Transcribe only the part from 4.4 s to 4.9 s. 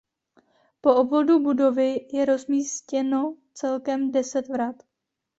vrat.